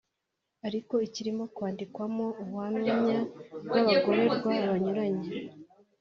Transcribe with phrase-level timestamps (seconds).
[0.67, 2.93] ariko kirimo kwandikwamo ubuhamya
[3.65, 5.29] bw’abagororwa banyuranye